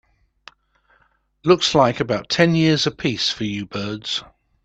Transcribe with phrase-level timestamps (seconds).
[1.43, 4.23] Looks like about ten years a piece for you birds.